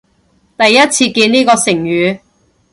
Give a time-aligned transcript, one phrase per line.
[0.57, 2.21] 第一次見呢個成語